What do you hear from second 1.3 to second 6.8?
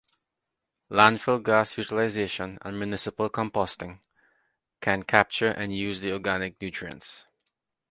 gas utilization and municipal composting can capture and use the organic